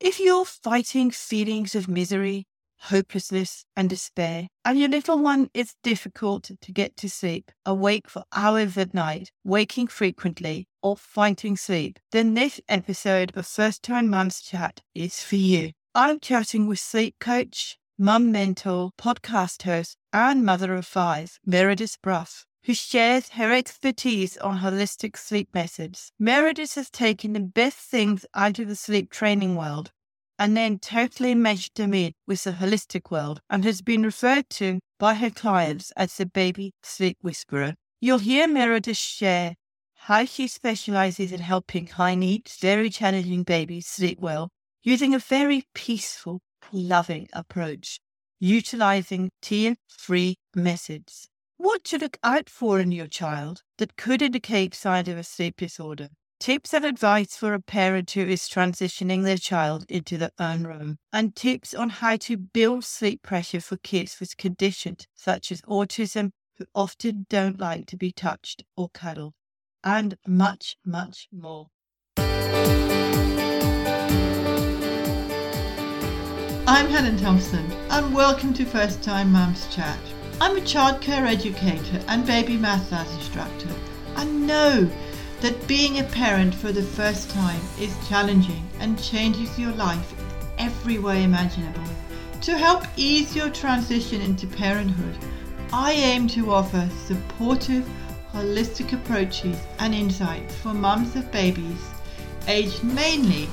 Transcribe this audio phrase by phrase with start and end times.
[0.00, 2.46] If you're fighting feelings of misery,
[2.78, 8.24] hopelessness, and despair, and your little one is difficult to get to sleep, awake for
[8.34, 14.40] hours at night, waking frequently, or fighting sleep, then this episode of First Time Mums
[14.40, 15.72] Chat is for you.
[15.94, 22.46] I'm chatting with sleep coach, mum mentor, podcast host, and mother of five, Meredith Brough
[22.64, 26.12] who shares her expertise on holistic sleep methods.
[26.18, 29.90] Meredith has taken the best things out of the sleep training world
[30.38, 34.80] and then totally meshed them in with the holistic world and has been referred to
[34.98, 37.74] by her clients as the baby sleep whisperer.
[38.00, 39.54] You'll hear Meredith share
[39.94, 44.48] how she specializes in helping high needs, very challenging babies sleep well
[44.82, 46.40] using a very peaceful,
[46.72, 48.00] loving approach,
[48.38, 51.28] utilizing tear free methods.
[51.62, 55.58] What to look out for in your child that could indicate signs of a sleep
[55.58, 56.08] disorder.
[56.38, 60.96] Tips and advice for a parent who is transitioning their child into their own room,
[61.12, 66.30] and tips on how to build sleep pressure for kids with conditions such as autism
[66.56, 69.34] who often don't like to be touched or cuddled,
[69.84, 71.66] and much, much more.
[76.66, 79.98] I'm Helen Thompson, and welcome to First Time Mums Chat.
[80.42, 83.68] I'm a childcare educator and baby massage instructor.
[84.16, 84.90] I know
[85.42, 90.66] that being a parent for the first time is challenging and changes your life in
[90.66, 91.84] every way imaginable.
[92.40, 95.14] To help ease your transition into parenthood,
[95.74, 97.86] I aim to offer supportive,
[98.32, 101.84] holistic approaches and insights for mums of babies
[102.48, 103.46] aged mainly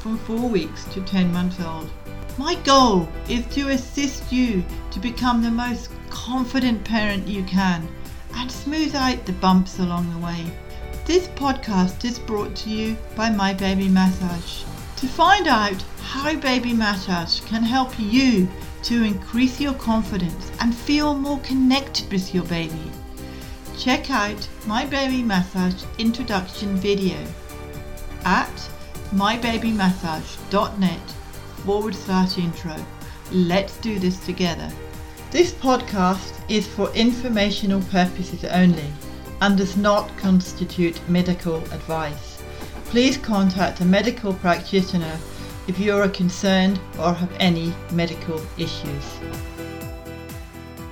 [0.00, 1.90] from 4 weeks to 10 months old.
[2.36, 7.86] My goal is to assist you to become the most confident parent you can
[8.34, 10.44] and smooth out the bumps along the way.
[11.06, 14.64] This podcast is brought to you by My Baby Massage.
[14.96, 18.48] To find out how Baby Massage can help you
[18.82, 22.90] to increase your confidence and feel more connected with your baby,
[23.78, 27.16] check out My Baby Massage introduction video
[28.24, 28.70] at
[29.12, 31.14] mybabymassage.net
[31.64, 32.76] forward slash intro.
[33.32, 34.70] Let's do this together.
[35.30, 38.92] This podcast is for informational purposes only
[39.40, 42.42] and does not constitute medical advice.
[42.86, 45.18] Please contact a medical practitioner
[45.66, 49.18] if you are concerned or have any medical issues.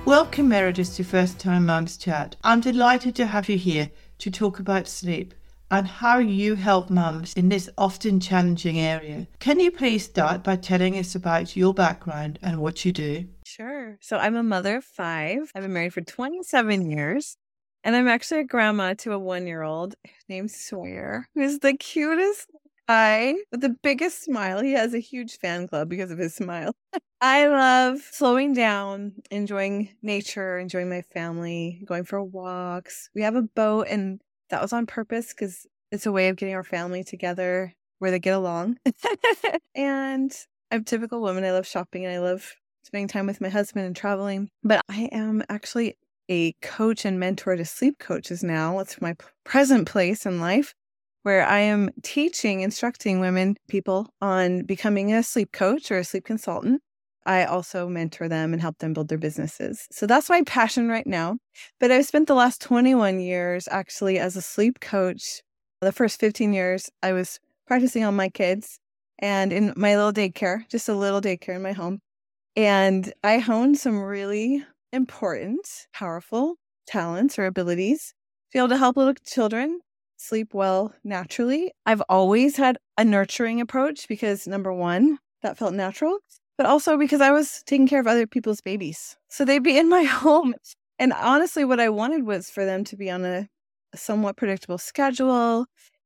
[0.05, 2.35] Welcome, Meredith, to First Time Mums Chat.
[2.43, 5.33] I'm delighted to have you here to talk about sleep
[5.73, 9.27] and how you help mums in this often challenging area.
[9.39, 13.25] Can you please start by telling us about your background and what you do?
[13.43, 13.97] Sure.
[13.99, 15.51] So I'm a mother of five.
[15.55, 17.37] I've been married for 27 years.
[17.83, 19.95] And I'm actually a grandma to a one year old
[20.29, 22.49] named Sawyer, who's the cutest
[22.87, 24.61] guy with the biggest smile.
[24.61, 26.73] He has a huge fan club because of his smile.
[27.21, 33.09] I love slowing down, enjoying nature, enjoying my family, going for walks.
[33.15, 34.19] We have a boat and
[34.49, 38.19] that was on purpose because it's a way of getting our family together where they
[38.19, 38.77] get along.
[39.75, 40.31] and
[40.71, 41.43] I'm a typical woman.
[41.43, 42.53] I love shopping and I love
[42.83, 44.49] spending time with my husband and traveling.
[44.63, 45.97] But I am actually
[46.29, 48.79] a coach and mentor to sleep coaches now.
[48.79, 50.73] It's my present place in life
[51.23, 56.25] where I am teaching, instructing women, people on becoming a sleep coach or a sleep
[56.25, 56.81] consultant.
[57.25, 59.87] I also mentor them and help them build their businesses.
[59.91, 61.37] So that's my passion right now.
[61.79, 65.41] But I've spent the last 21 years actually as a sleep coach.
[65.81, 68.79] The first 15 years, I was practicing on my kids
[69.19, 71.99] and in my little daycare, just a little daycare in my home.
[72.55, 76.55] And I honed some really important, powerful
[76.85, 78.13] talents or abilities
[78.51, 79.79] to be able to help little children
[80.17, 81.71] sleep well naturally.
[81.85, 86.19] I've always had a nurturing approach because number one, that felt natural
[86.57, 89.17] but also because I was taking care of other people's babies.
[89.29, 90.53] So they'd be in my home.
[90.99, 93.47] And honestly, what I wanted was for them to be on a,
[93.95, 95.65] somewhat predictable schedule,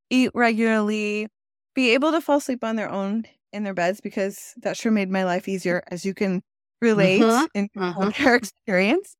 [0.09, 1.27] eat regularly,
[1.73, 5.09] be able to fall asleep on their own in their beds because that sure made
[5.09, 6.41] my life easier, as you can
[6.81, 7.47] relate uh-huh.
[7.53, 8.11] in uh-huh.
[8.17, 9.15] your experience.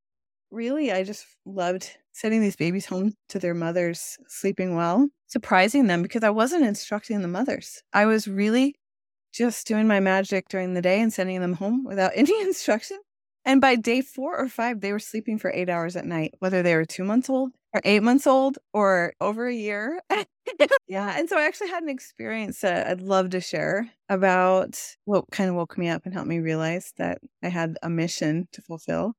[0.52, 6.02] Really, I just loved sending these babies home to their mothers sleeping well, surprising them
[6.02, 7.84] because I wasn't instructing the mothers.
[7.94, 8.76] I was really
[9.38, 12.98] just doing my magic during the day and sending them home without any instruction.
[13.46, 16.62] And by day four or five, they were sleeping for eight hours at night, whether
[16.62, 20.02] they were two months old or eight months old or over a year.
[20.88, 21.18] yeah.
[21.18, 25.50] And so I actually had an experience that I'd love to share about what kind
[25.50, 29.14] of woke me up and helped me realize that I had a mission to fulfill.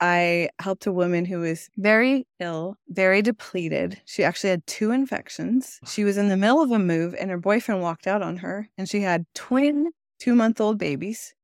[0.00, 4.00] I helped a woman who was very ill, very depleted.
[4.04, 5.80] She actually had two infections.
[5.86, 8.68] She was in the middle of a move and her boyfriend walked out on her
[8.78, 9.90] and she had twin
[10.20, 11.34] two month old babies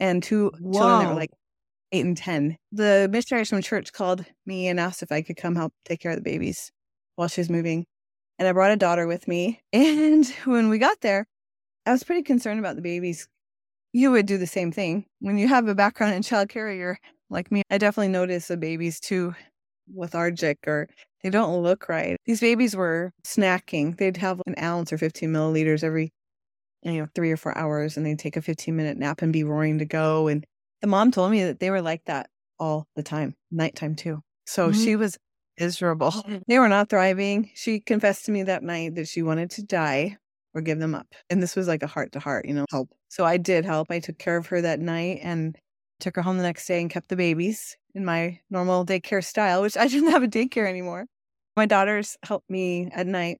[0.00, 1.30] and two children that were like
[1.92, 2.56] eight and 10.
[2.72, 6.10] The missionaries from church called me and asked if I could come help take care
[6.10, 6.72] of the babies
[7.16, 7.86] while she was moving.
[8.38, 9.60] And I brought a daughter with me.
[9.72, 11.26] And when we got there,
[11.86, 13.28] I was pretty concerned about the babies.
[13.92, 15.06] You would do the same thing.
[15.20, 16.98] When you have a background in childcare, you're
[17.30, 17.62] like me.
[17.70, 19.34] I definitely noticed the babies too
[19.94, 20.88] lethargic or
[21.22, 22.16] they don't look right.
[22.26, 23.96] These babies were snacking.
[23.96, 26.12] They'd have an ounce or 15 milliliters every,
[26.82, 29.44] you know, three or four hours and they'd take a 15 minute nap and be
[29.44, 30.28] roaring to go.
[30.28, 30.44] And
[30.80, 32.28] the mom told me that they were like that
[32.58, 34.20] all the time, nighttime too.
[34.46, 34.82] So mm-hmm.
[34.82, 35.18] she was
[35.58, 36.14] miserable.
[36.46, 37.50] They were not thriving.
[37.54, 40.18] She confessed to me that night that she wanted to die
[40.54, 41.06] or give them up.
[41.30, 42.90] And this was like a heart to heart, you know, help.
[43.08, 43.90] So I did help.
[43.90, 45.56] I took care of her that night and
[46.00, 49.62] took her home the next day and kept the babies in my normal daycare style,
[49.62, 51.06] which I didn't have a daycare anymore.
[51.56, 53.38] My daughters helped me at night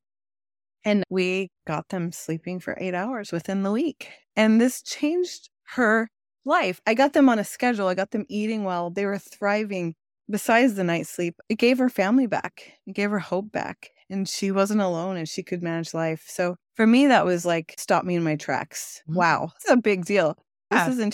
[0.85, 4.11] and we got them sleeping for eight hours within the week.
[4.37, 6.09] And this changed her
[6.45, 6.81] life.
[6.87, 7.89] I got them on a schedule.
[7.89, 8.91] I got them eating well.
[8.91, 9.95] They were thriving.
[10.31, 12.73] Besides the night sleep, it gave her family back.
[12.87, 13.91] It gave her hope back.
[14.11, 16.25] And she wasn't alone and she could manage life.
[16.29, 19.03] So for me, that was like stop me in my tracks.
[19.09, 19.19] Mm-hmm.
[19.19, 19.53] Wow.
[19.57, 20.37] It's a big deal.
[20.71, 21.11] This is in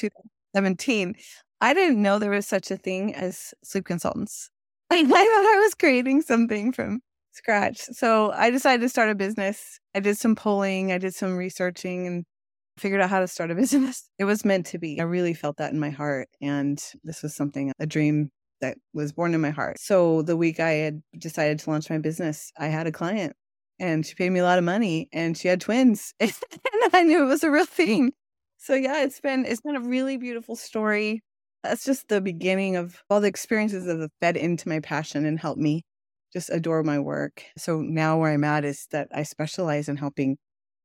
[0.54, 1.14] 2017.
[1.60, 4.50] I didn't know there was such a thing as sleep consultants.
[4.90, 7.00] I thought I was creating something from
[7.32, 7.80] scratch.
[7.92, 9.78] So I decided to start a business.
[9.94, 12.24] I did some polling, I did some researching and
[12.76, 14.08] figured out how to start a business.
[14.18, 15.00] It was meant to be.
[15.00, 16.28] I really felt that in my heart.
[16.40, 18.30] And this was something, a dream
[18.60, 19.78] that was born in my heart.
[19.78, 23.34] So the week I had decided to launch my business, I had a client
[23.78, 26.14] and she paid me a lot of money and she had twins.
[26.20, 26.32] and
[26.92, 28.12] I knew it was a real thing.
[28.62, 31.22] So yeah, it's been it's been a really beautiful story.
[31.64, 35.40] That's just the beginning of all the experiences that have fed into my passion and
[35.40, 35.82] helped me
[36.32, 37.42] just adore my work.
[37.56, 40.36] So now where I'm at is that I specialize in helping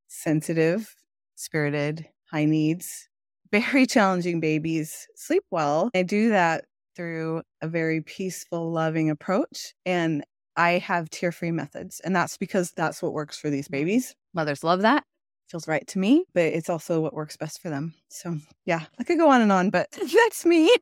[0.07, 0.95] sensitive,
[1.35, 3.09] spirited, high needs,
[3.51, 5.89] very challenging babies sleep well.
[5.93, 9.73] I do that through a very peaceful, loving approach.
[9.85, 10.23] And
[10.55, 11.99] I have tear free methods.
[11.99, 13.73] And that's because that's what works for these mm-hmm.
[13.73, 14.15] babies.
[14.33, 15.03] Mothers love that.
[15.49, 17.93] Feels right to me, but it's also what works best for them.
[18.09, 19.89] So, yeah, I could go on and on, but
[20.27, 20.75] that's me.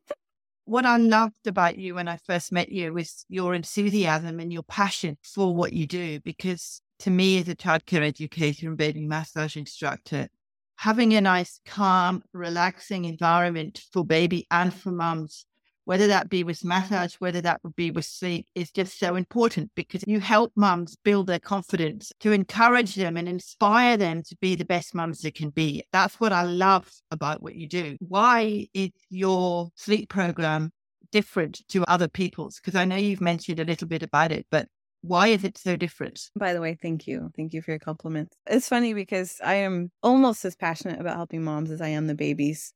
[0.64, 4.62] what I loved about you when I first met you was your enthusiasm and your
[4.62, 6.20] passion for what you do.
[6.20, 10.28] Because to me, as a childcare educator and baby massage instructor,
[10.76, 15.46] having a nice, calm, relaxing environment for baby and for mums
[15.84, 19.70] whether that be with massage, whether that would be with sleep, is just so important
[19.74, 24.54] because you help mums build their confidence to encourage them and inspire them to be
[24.54, 25.84] the best mums they can be.
[25.92, 27.96] That's what I love about what you do.
[28.00, 30.72] Why is your sleep program
[31.12, 32.56] different to other people's?
[32.56, 34.68] Because I know you've mentioned a little bit about it, but
[35.02, 36.30] why is it so different?
[36.34, 37.30] By the way, thank you.
[37.36, 38.34] Thank you for your compliments.
[38.46, 42.14] It's funny because I am almost as passionate about helping moms as I am the
[42.14, 42.72] babies.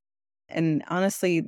[0.50, 1.44] And honestly,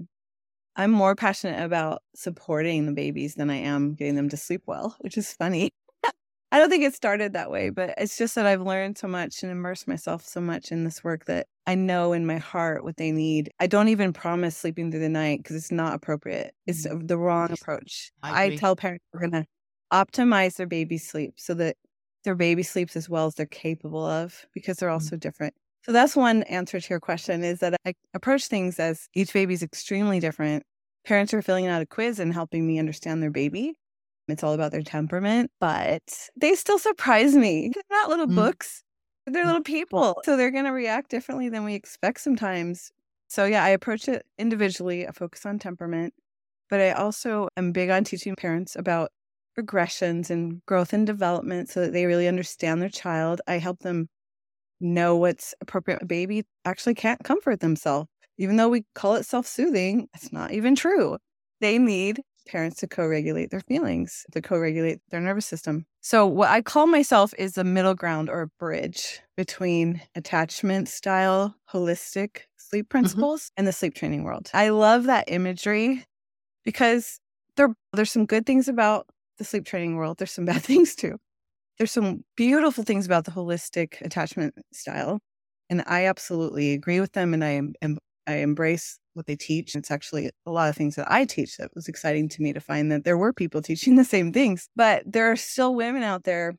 [0.76, 4.96] I'm more passionate about supporting the babies than I am getting them to sleep well,
[5.00, 5.70] which is funny.
[6.52, 9.43] I don't think it started that way, but it's just that I've learned so much
[9.43, 12.96] and immersed myself so much in this work that I know in my heart what
[12.96, 13.50] they need.
[13.61, 16.55] I don't even promise sleeping through the night because it's not appropriate.
[16.67, 17.06] It's mm.
[17.06, 18.11] the wrong approach.
[18.22, 19.46] I, I tell parents we're going to
[19.93, 21.76] optimize their baby sleep so that
[22.25, 25.08] their baby sleeps as well as they're capable of because they're all mm.
[25.08, 25.55] so different.
[25.82, 29.55] So that's one answer to your question is that I approach things as each baby
[29.55, 30.63] is extremely different.
[31.06, 33.75] Parents are filling out a quiz and helping me understand their baby.
[34.29, 36.03] It's all about their temperament, but
[36.37, 37.72] they still surprise me.
[37.75, 38.37] They're not little mm.
[38.37, 38.82] books,
[39.27, 39.46] they're mm.
[39.46, 40.20] little people.
[40.25, 42.93] So they're going to react differently than we expect sometimes.
[43.29, 45.06] So, yeah, I approach it individually.
[45.06, 46.15] I focus on temperament,
[46.69, 49.10] but I also am big on teaching parents about
[49.58, 53.41] regressions and growth and development so that they really understand their child.
[53.46, 54.08] I help them
[54.81, 56.03] know what's appropriate.
[56.03, 58.08] A baby actually can't comfort themselves.
[58.39, 61.19] Even though we call it self soothing, it's not even true.
[61.60, 65.87] They need parents to co regulate their feelings, to co regulate their nervous system.
[66.01, 71.55] So, what I call myself is a middle ground or a bridge between attachment style,
[71.72, 72.91] holistic sleep mm-hmm.
[72.91, 73.55] principles mm-hmm.
[73.58, 74.51] and the sleep training world.
[74.55, 76.05] I love that imagery
[76.65, 77.20] because
[77.56, 79.06] there, there's some good things about
[79.39, 81.19] the sleep training world, there's some bad things too
[81.81, 85.19] there's some beautiful things about the holistic attachment style.
[85.70, 87.96] And I absolutely agree with them and I am,
[88.27, 89.75] I embrace what they teach.
[89.75, 92.60] It's actually a lot of things that I teach that was exciting to me to
[92.60, 94.69] find that there were people teaching the same things.
[94.77, 96.55] But there are still women out there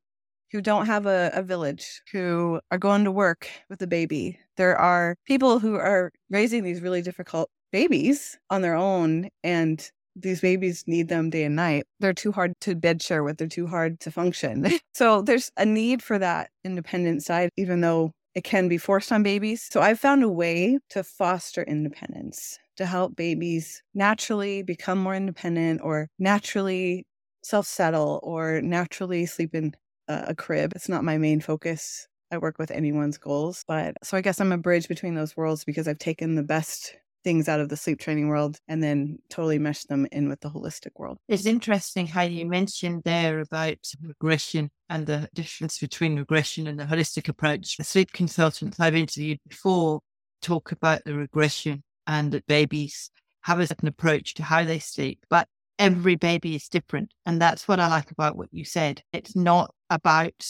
[0.51, 4.39] who don't have a, a village, who are going to work with a baby.
[4.57, 10.41] There are people who are raising these really difficult babies on their own and these
[10.41, 11.85] babies need them day and night.
[11.99, 14.67] They're too hard to bed share with, they're too hard to function.
[14.93, 19.23] so there's a need for that independent side, even though it can be forced on
[19.23, 19.67] babies.
[19.71, 25.81] So I've found a way to foster independence, to help babies naturally become more independent
[25.83, 27.05] or naturally
[27.43, 29.73] self settle or naturally sleep in
[30.07, 30.73] a crib.
[30.75, 32.07] It's not my main focus.
[32.31, 33.63] I work with anyone's goals.
[33.67, 36.95] But so I guess I'm a bridge between those worlds because I've taken the best
[37.23, 40.49] things out of the sleep training world and then totally mesh them in with the
[40.49, 41.17] holistic world.
[41.27, 46.85] It's interesting how you mentioned there about regression and the difference between regression and the
[46.85, 47.77] holistic approach.
[47.77, 50.01] The sleep consultants I've interviewed before
[50.41, 53.11] talk about the regression and that babies
[53.41, 55.47] have a certain approach to how they sleep, but
[55.79, 57.13] every baby is different.
[57.25, 59.01] And that's what I like about what you said.
[59.13, 60.45] It's not about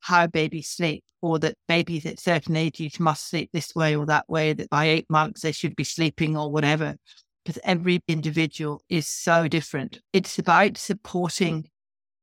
[0.00, 4.28] how babies sleep or that babies at certain ages must sleep this way or that
[4.28, 6.96] way, that by eight months they should be sleeping or whatever,
[7.42, 10.00] because every individual is so different.
[10.12, 11.70] It's about supporting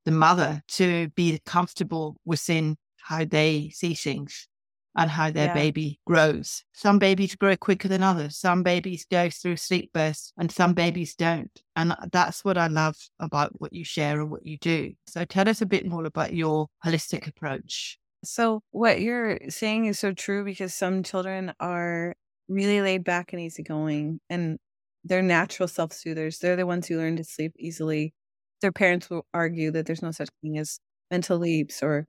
[0.04, 4.46] the mother to be comfortable within how they see things
[4.94, 5.54] and how their yeah.
[5.54, 6.62] baby grows.
[6.72, 8.38] Some babies grow quicker than others.
[8.38, 11.50] Some babies go through sleep bursts and some babies don't.
[11.74, 14.92] And that's what I love about what you share and what you do.
[15.08, 17.98] So tell us a bit more about your holistic approach.
[18.24, 22.14] So, what you're saying is so true because some children are
[22.48, 24.58] really laid back and easygoing and
[25.04, 26.38] they're natural self soothers.
[26.38, 28.14] They're the ones who learn to sleep easily.
[28.60, 30.78] Their parents will argue that there's no such thing as
[31.10, 32.06] mental leaps or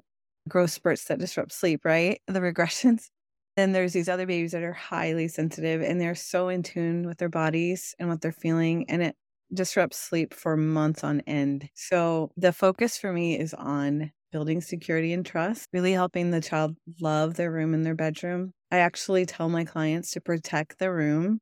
[0.47, 2.21] growth spurts that disrupt sleep, right?
[2.27, 3.09] The regressions.
[3.55, 7.19] Then there's these other babies that are highly sensitive and they're so in tune with
[7.19, 8.89] their bodies and what they're feeling.
[8.89, 9.15] And it
[9.53, 11.69] disrupts sleep for months on end.
[11.75, 16.75] So the focus for me is on building security and trust, really helping the child
[16.99, 18.51] love their room and their bedroom.
[18.71, 21.39] I actually tell my clients to protect the room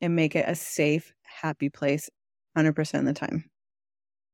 [0.00, 2.10] and make it a safe, happy place
[2.58, 3.44] 100% of the time.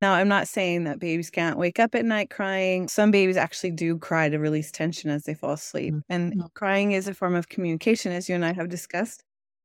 [0.00, 2.88] Now, I'm not saying that babies can't wake up at night crying.
[2.88, 5.94] Some babies actually do cry to release tension as they fall asleep.
[5.94, 6.12] Mm-hmm.
[6.12, 6.54] And mm.
[6.54, 9.22] crying is a form of communication, as you and I have discussed.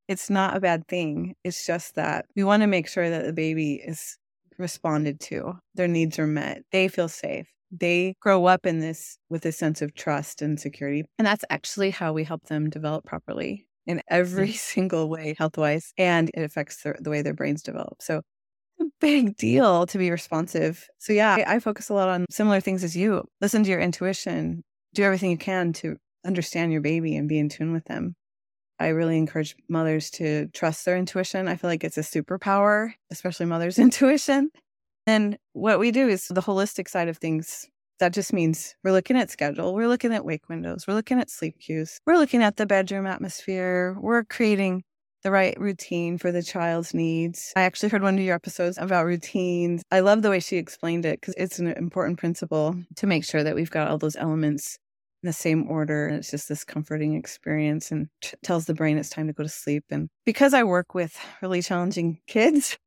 [0.07, 1.35] It's not a bad thing.
[1.43, 4.17] It's just that we want to make sure that the baby is
[4.57, 7.47] responded to, their needs are met, they feel safe.
[7.71, 11.05] They grow up in this with a sense of trust and security.
[11.17, 14.57] And that's actually how we help them develop properly in every mm.
[14.57, 18.01] single way, health wise, and it affects the, the way their brains develop.
[18.01, 18.21] So
[18.79, 20.87] a big deal to be responsive.
[20.99, 23.25] So, yeah, I, I focus a lot on similar things as you.
[23.41, 27.49] Listen to your intuition, do everything you can to understand your baby and be in
[27.49, 28.15] tune with them.
[28.79, 31.49] I really encourage mothers to trust their intuition.
[31.49, 34.49] I feel like it's a superpower, especially mother's intuition.
[35.07, 37.67] And what we do is the holistic side of things.
[37.99, 41.29] That just means we're looking at schedule, we're looking at wake windows, we're looking at
[41.29, 44.83] sleep cues, we're looking at the bedroom atmosphere, we're creating
[45.23, 47.51] the right routine for the child's needs.
[47.55, 49.83] I actually heard one of your episodes about routines.
[49.91, 53.43] I love the way she explained it because it's an important principle to make sure
[53.43, 54.77] that we've got all those elements
[55.21, 56.07] in the same order.
[56.07, 59.43] And it's just this comforting experience and t- tells the brain it's time to go
[59.43, 59.83] to sleep.
[59.89, 62.77] And because I work with really challenging kids,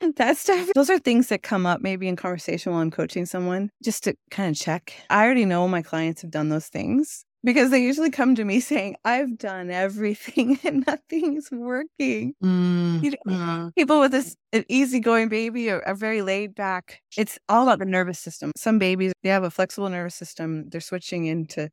[0.00, 3.70] that stuff, those are things that come up maybe in conversation while I'm coaching someone
[3.82, 4.94] just to kind of check.
[5.10, 8.60] I already know my clients have done those things because they usually come to me
[8.60, 12.34] saying, I've done everything and nothing's working.
[12.42, 13.74] Mm, you know, mm.
[13.74, 17.00] People with this an easygoing baby are, are, very laid back.
[17.16, 18.52] It's all about the nervous system.
[18.56, 20.68] Some babies, they have a flexible nervous system.
[20.68, 21.70] They're switching into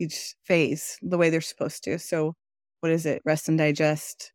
[0.00, 1.98] each phase the way they're supposed to.
[1.98, 2.34] So,
[2.80, 3.22] what is it?
[3.24, 4.32] Rest and digest,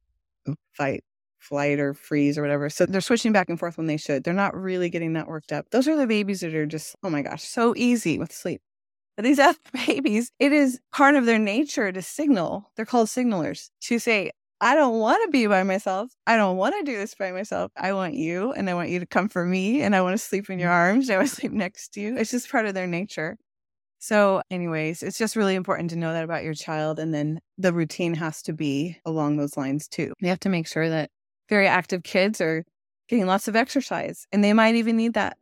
[0.74, 1.04] fight,
[1.40, 2.70] flight, or freeze, or whatever.
[2.70, 4.24] So, they're switching back and forth when they should.
[4.24, 5.70] They're not really getting that worked up.
[5.72, 8.62] Those are the babies that are just, oh my gosh, so easy with sleep.
[9.16, 12.72] But these other babies, it is part of their nature to signal.
[12.76, 14.32] They're called signalers to say,
[14.62, 16.12] I don't want to be by myself.
[16.28, 17.72] I don't want to do this by myself.
[17.78, 20.18] I want you and I want you to come for me and I want to
[20.18, 20.76] sleep in your mm-hmm.
[20.96, 21.10] arms.
[21.10, 22.18] I want to sleep next to you.
[22.18, 23.38] It's just part of their nature.
[24.00, 27.00] So, anyways, it's just really important to know that about your child.
[27.00, 30.14] And then the routine has to be along those lines too.
[30.22, 31.10] We have to make sure that
[31.50, 32.64] very active kids are
[33.08, 35.38] getting lots of exercise and they might even need that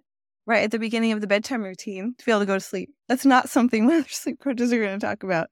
[0.46, 2.90] right at the beginning of the bedtime routine to be able to go to sleep.
[3.08, 5.50] That's not something most sleep coaches are going to talk about.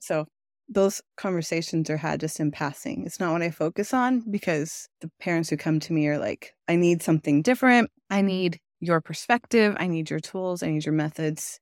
[0.00, 0.26] So
[0.68, 3.04] those conversations are had just in passing.
[3.06, 6.54] It's not what I focus on because the parents who come to me are like,
[6.68, 7.90] I need something different.
[8.10, 9.76] I need your perspective.
[9.78, 10.62] I need your tools.
[10.62, 11.60] I need your methods.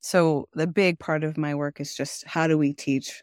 [0.00, 3.22] So the big part of my work is just how do we teach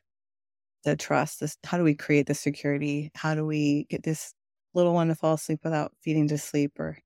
[0.84, 1.40] the trust?
[1.40, 3.12] This, how do we create the security?
[3.16, 4.34] How do we get this
[4.78, 7.00] little one to fall asleep without feeding to sleep or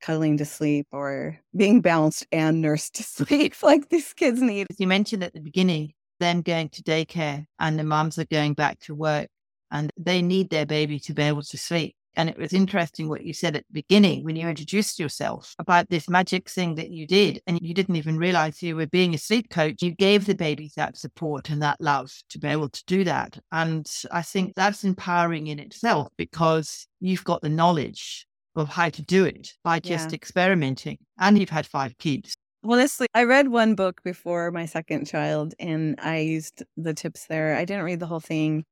[0.00, 4.66] cuddling to sleep or being balanced and nursed to sleep like these kids need.
[4.78, 8.78] You mentioned at the beginning them going to daycare and the moms are going back
[8.80, 9.28] to work
[9.70, 11.94] and they need their baby to be able to sleep.
[12.16, 15.90] And it was interesting what you said at the beginning when you introduced yourself about
[15.90, 17.42] this magic thing that you did.
[17.46, 19.82] And you didn't even realize you were being a sleep coach.
[19.82, 23.38] You gave the babies that support and that love to be able to do that.
[23.52, 29.02] And I think that's empowering in itself because you've got the knowledge of how to
[29.02, 30.14] do it by just yeah.
[30.14, 30.98] experimenting.
[31.18, 32.34] And you've had five kids.
[32.64, 37.54] Honestly, I read one book before my second child and I used the tips there.
[37.54, 38.64] I didn't read the whole thing,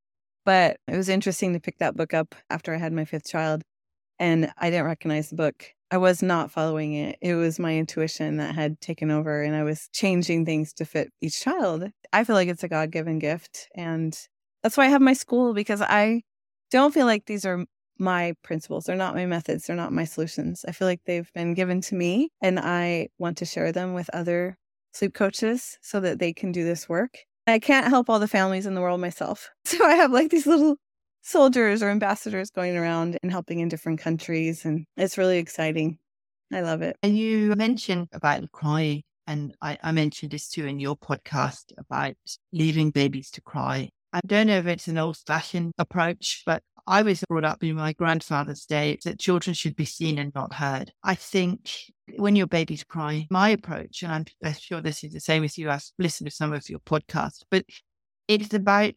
[0.44, 3.62] but it was interesting to pick that book up after I had my fifth child.
[4.18, 5.64] And I didn't recognize the book.
[5.90, 7.18] I was not following it.
[7.20, 11.12] It was my intuition that had taken over, and I was changing things to fit
[11.20, 11.90] each child.
[12.12, 13.68] I feel like it's a God given gift.
[13.74, 14.16] And
[14.62, 16.22] that's why I have my school because I
[16.70, 17.64] don't feel like these are
[17.98, 18.84] my principles.
[18.84, 19.66] They're not my methods.
[19.66, 20.64] They're not my solutions.
[20.66, 24.10] I feel like they've been given to me and I want to share them with
[24.12, 24.56] other
[24.92, 27.18] sleep coaches so that they can do this work.
[27.46, 29.50] I can't help all the families in the world myself.
[29.66, 30.76] So I have like these little
[31.22, 34.64] soldiers or ambassadors going around and helping in different countries.
[34.64, 35.98] And it's really exciting.
[36.52, 36.96] I love it.
[37.02, 39.02] And you mentioned about crying.
[39.26, 42.14] And I, I mentioned this too in your podcast about
[42.52, 43.88] leaving babies to cry.
[44.12, 47.76] I don't know if it's an old fashioned approach, but I was brought up in
[47.76, 50.92] my grandfather's day that children should be seen and not heard.
[51.02, 51.70] I think
[52.16, 55.70] when your baby's crying, my approach, and I'm, sure this is the same as you,
[55.70, 57.64] I've listened to some of your podcasts, but
[58.28, 58.94] it's about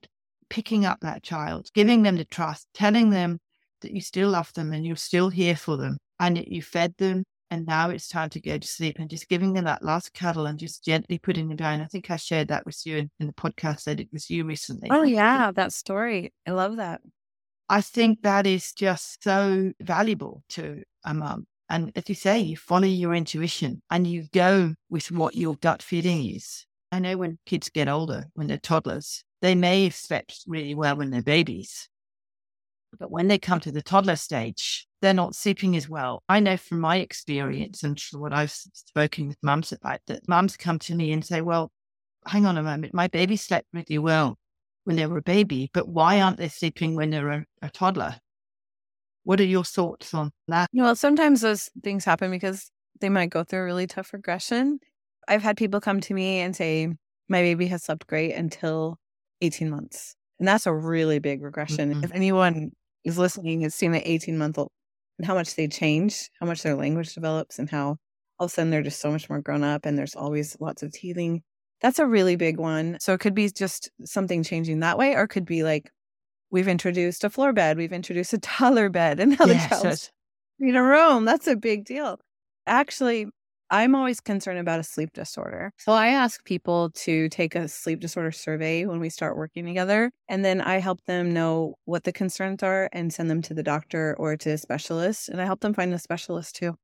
[0.50, 3.40] picking up that child, giving them the trust, telling them
[3.82, 6.94] that you still love them and you're still here for them and that you fed
[6.98, 10.14] them and now it's time to go to sleep and just giving them that last
[10.14, 11.82] cuddle and just gently putting them down.
[11.82, 14.44] I think I shared that with you in, in the podcast that it was you
[14.44, 14.90] recently.
[14.92, 16.34] Oh yeah, that story.
[16.46, 17.02] I love that.
[17.70, 21.48] I think that is just so valuable to a mum.
[21.70, 25.84] And as you say, you follow your intuition and you go with what your gut
[25.84, 26.66] feeling is.
[26.94, 30.96] I know when kids get older, when they're toddlers, they may have slept really well
[30.96, 31.90] when they're babies.
[32.98, 36.24] But when they come to the toddler stage, they're not sleeping as well.
[36.30, 40.56] I know from my experience and from what I've spoken with mums about that mums
[40.56, 41.70] come to me and say, well,
[42.26, 44.38] hang on a moment, my baby slept really well
[44.88, 48.16] when they were a baby, but why aren't they sleeping when they're a, a toddler?
[49.26, 50.70] What are your thoughts on that?
[50.72, 54.80] Well, sometimes those things happen because they might go through a really tough regression.
[55.28, 56.88] I've had people come to me and say,
[57.28, 58.98] My baby has slept great until
[59.42, 60.16] 18 months.
[60.40, 61.94] And that's a really big regression.
[61.94, 62.04] Mm-hmm.
[62.06, 62.72] If anyone
[63.04, 64.72] is listening has seen an 18 month old
[65.20, 67.98] and how much they change, how much their language develops, and how
[68.40, 70.82] all of a sudden they're just so much more grown up and there's always lots
[70.82, 71.44] of teething.
[71.82, 72.98] That's a really big one.
[73.00, 75.92] So it could be just something changing that way, or it could be like
[76.50, 80.12] we've introduced a floor bed, we've introduced a taller bed, and now the child's
[80.60, 81.26] in a room.
[81.26, 82.20] That's a big deal.
[82.66, 83.28] Actually,
[83.70, 85.74] I'm always concerned about a sleep disorder.
[85.78, 90.12] So I ask people to take a sleep disorder survey when we start working together.
[90.30, 93.64] And then I help them know what the concerns are and send them to the
[93.64, 95.28] doctor or to a specialist.
[95.28, 96.76] And I help them find a specialist too.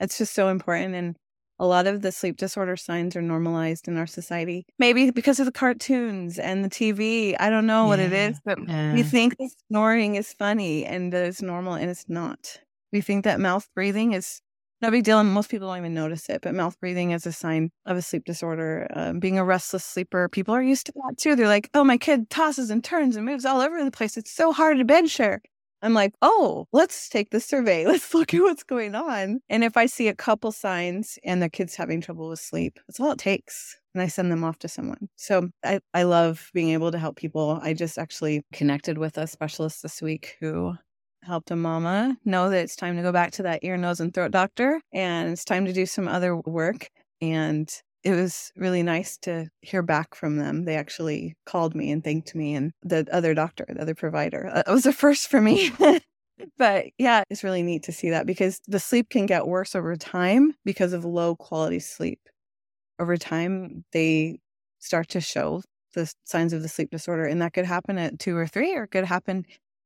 [0.00, 0.94] It's just so important.
[0.94, 1.16] And
[1.62, 4.66] a lot of the sleep disorder signs are normalized in our society.
[4.80, 7.36] Maybe because of the cartoons and the TV.
[7.38, 8.92] I don't know yeah, what it is, but yeah.
[8.92, 9.36] we think
[9.68, 12.58] snoring is funny and that it's normal and it's not.
[12.92, 14.40] We think that mouth breathing is
[14.80, 15.20] no big deal.
[15.20, 18.02] And most people don't even notice it, but mouth breathing is a sign of a
[18.02, 18.88] sleep disorder.
[18.94, 21.36] Um, being a restless sleeper, people are used to that too.
[21.36, 24.16] They're like, oh, my kid tosses and turns and moves all over the place.
[24.16, 25.40] It's so hard to bed share.
[25.82, 27.84] I'm like, oh, let's take the survey.
[27.92, 29.40] Let's look at what's going on.
[29.48, 33.00] And if I see a couple signs and the kid's having trouble with sleep, that's
[33.00, 33.76] all it takes.
[33.92, 35.08] And I send them off to someone.
[35.16, 37.58] So I, I love being able to help people.
[37.62, 40.74] I just actually connected with a specialist this week who
[41.22, 44.14] helped a mama know that it's time to go back to that ear, nose, and
[44.14, 46.88] throat doctor and it's time to do some other work.
[47.20, 47.68] And
[48.04, 50.64] it was really nice to hear back from them.
[50.64, 54.50] They actually called me and thanked me and the other doctor, the other provider.
[54.52, 55.70] Uh, it was a first for me.
[56.58, 59.94] but yeah, it's really neat to see that because the sleep can get worse over
[59.96, 62.20] time because of low quality sleep.
[62.98, 64.40] Over time, they
[64.78, 65.62] start to show
[65.94, 68.84] the signs of the sleep disorder, and that could happen at two or three, or
[68.84, 69.44] it could happen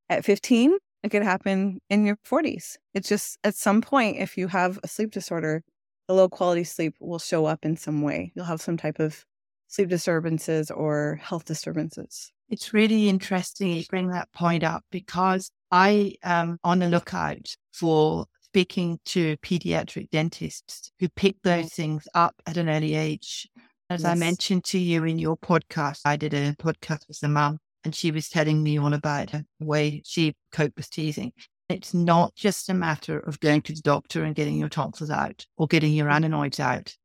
[0.08, 0.76] at 15.
[1.02, 2.76] It could happen in your 40s.
[2.94, 5.62] It's just at some point, if you have a sleep disorder,
[6.08, 8.32] the low quality sleep will show up in some way.
[8.34, 9.24] You'll have some type of
[9.68, 12.32] sleep disturbances or health disturbances.
[12.48, 18.26] It's really interesting you bring that point up because I am on the lookout for
[18.40, 23.48] speaking to pediatric dentists who pick those things up at an early age.
[23.90, 24.10] As yes.
[24.10, 27.94] I mentioned to you in your podcast, I did a podcast with a mum and
[27.94, 31.32] she was telling me all about the way she coped with teething.
[31.68, 35.46] It's not just a matter of going to the doctor and getting your tonsils out
[35.56, 36.96] or getting your adenoids out.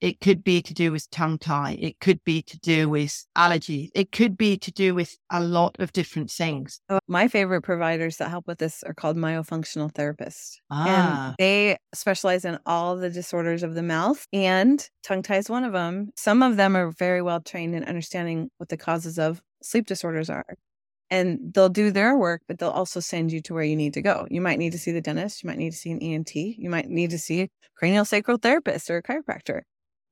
[0.00, 1.76] It could be to do with tongue tie.
[1.78, 3.90] It could be to do with allergies.
[3.94, 6.80] It could be to do with a lot of different things.
[6.88, 10.56] Oh, my favorite providers that help with this are called myofunctional therapists.
[10.70, 11.28] Ah.
[11.28, 15.64] And they specialize in all the disorders of the mouth, and tongue tie is one
[15.64, 16.10] of them.
[16.16, 20.30] Some of them are very well trained in understanding what the causes of sleep disorders
[20.30, 20.46] are
[21.10, 24.02] and they'll do their work, but they'll also send you to where you need to
[24.02, 24.26] go.
[24.30, 26.70] You might need to see the dentist, you might need to see an ENT, you
[26.70, 29.62] might need to see a cranial sacral therapist or a chiropractor.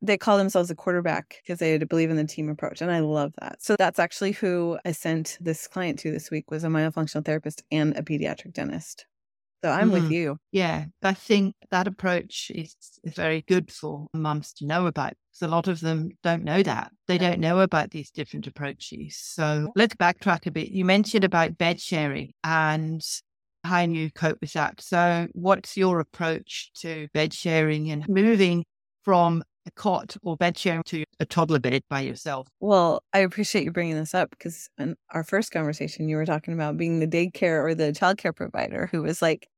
[0.01, 3.33] They call themselves a quarterback because they believe in the team approach, and I love
[3.41, 3.63] that.
[3.63, 7.63] So that's actually who I sent this client to this week was a myofunctional therapist
[7.73, 9.07] and a pediatric dentist.
[9.65, 9.95] So I'm mm.
[9.95, 10.37] with you.
[10.53, 15.43] Yeah, I think that approach is, is very good for mums to know about because
[15.43, 16.93] a lot of them don't know that.
[17.09, 19.17] They don't know about these different approaches.
[19.21, 20.69] So let's backtrack a bit.
[20.69, 23.03] You mentioned about bed sharing and
[23.65, 24.81] how you cope with that.
[24.81, 28.65] So, what's your approach to bed sharing and moving
[29.05, 32.49] from a cot or bed to a toddler bed by yourself?
[32.61, 36.55] Well, I appreciate you bringing this up because in our first conversation, you were talking
[36.55, 39.49] about being the daycare or the childcare provider who was like,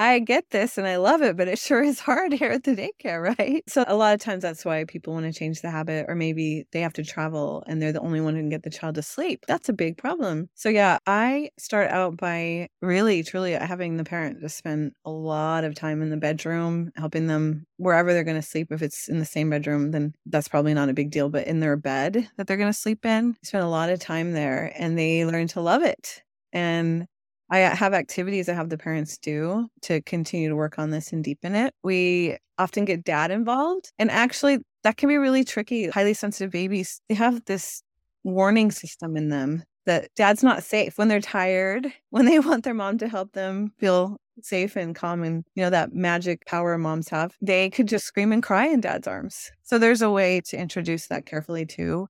[0.00, 2.76] I get this and I love it, but it sure is hard here at the
[2.76, 3.64] daycare, right?
[3.66, 6.66] So a lot of times that's why people want to change the habit, or maybe
[6.70, 9.02] they have to travel and they're the only one who can get the child to
[9.02, 9.44] sleep.
[9.48, 10.50] That's a big problem.
[10.54, 15.64] So yeah, I start out by really, truly having the parent just spend a lot
[15.64, 18.68] of time in the bedroom, helping them wherever they're going to sleep.
[18.70, 21.58] If it's in the same bedroom, then that's probably not a big deal, but in
[21.58, 24.96] their bed that they're going to sleep in, spend a lot of time there and
[24.96, 26.22] they learn to love it.
[26.52, 27.06] And
[27.50, 31.12] I uh, have activities I have the parents do to continue to work on this
[31.12, 31.74] and deepen it.
[31.82, 35.88] We often get dad involved, and actually, that can be really tricky.
[35.88, 37.82] Highly sensitive babies, they have this
[38.24, 42.74] warning system in them that dad's not safe when they're tired, when they want their
[42.74, 47.08] mom to help them feel safe and calm and you know that magic power moms
[47.08, 50.56] have they could just scream and cry in dad's arms so there's a way to
[50.56, 52.06] introduce that carefully too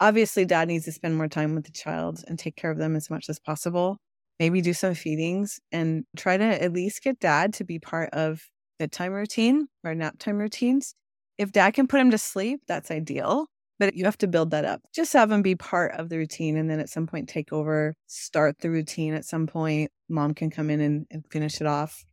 [0.00, 2.96] obviously dad needs to spend more time with the child and take care of them
[2.96, 3.98] as much as possible
[4.38, 8.48] maybe do some feedings and try to at least get dad to be part of
[8.78, 10.94] bedtime routine or nap time routines.
[11.36, 13.46] If dad can put him to sleep, that's ideal.
[13.78, 14.80] But you have to build that up.
[14.92, 17.94] Just have him be part of the routine and then at some point take over,
[18.08, 19.92] start the routine at some point.
[20.08, 22.04] Mom can come in and, and finish it off.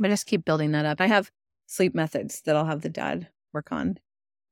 [0.00, 1.00] But just keep building that up.
[1.00, 1.30] I have
[1.66, 3.98] sleep methods that I'll have the dad work on,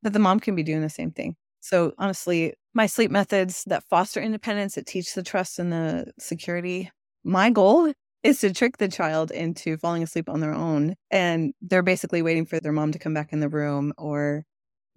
[0.03, 1.37] but the mom can be doing the same thing.
[1.61, 6.91] So honestly, my sleep methods that foster independence, that teach the trust and the security
[7.25, 10.95] my goal is to trick the child into falling asleep on their own.
[11.11, 14.45] And they're basically waiting for their mom to come back in the room, or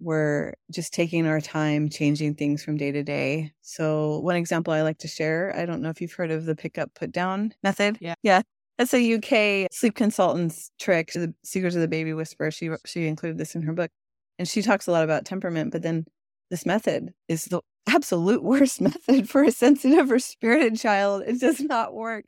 [0.00, 3.52] we're just taking our time changing things from day to day.
[3.62, 6.56] So, one example I like to share I don't know if you've heard of the
[6.56, 7.98] pick up, put down method.
[8.00, 8.14] Yeah.
[8.22, 8.42] Yeah.
[8.78, 11.12] That's a UK sleep consultant's trick.
[11.12, 12.50] The Secrets of the Baby Whisperer.
[12.52, 13.90] She she included this in her book,
[14.38, 15.72] and she talks a lot about temperament.
[15.72, 16.06] But then
[16.50, 21.22] this method is the absolute worst method for a sensitive or spirited child.
[21.26, 22.24] It does not work.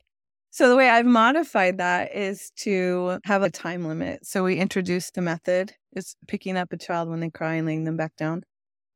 [0.52, 4.26] So, the way I've modified that is to have a time limit.
[4.26, 7.84] So, we introduced the method is picking up a child when they cry and laying
[7.84, 8.42] them back down.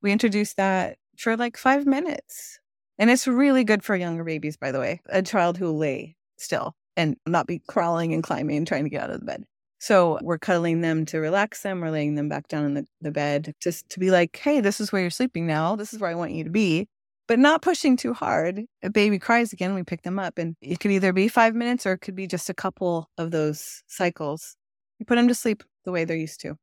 [0.03, 2.59] We introduced that for like five minutes.
[2.99, 6.75] And it's really good for younger babies, by the way, a child who lay still
[6.97, 9.45] and not be crawling and climbing and trying to get out of the bed.
[9.85, 11.83] So we're cuddling them to relax them.
[11.83, 14.81] We're laying them back down in the, the bed just to be like, hey, this
[14.81, 15.77] is where you're sleeping now.
[15.77, 16.89] This is where I want you to be.
[17.29, 18.63] But not pushing too hard.
[18.83, 20.39] A baby cries again, we pick them up.
[20.39, 23.31] And it could either be five minutes or it could be just a couple of
[23.31, 24.57] those cycles.
[24.99, 26.57] We put them to sleep the way they're used to.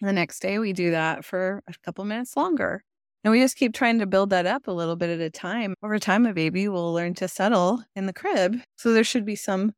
[0.00, 2.82] And the next day, we do that for a couple minutes longer.
[3.22, 5.74] And we just keep trying to build that up a little bit at a time.
[5.80, 8.56] Over time, a baby will learn to settle in the crib.
[8.74, 9.74] So there should be some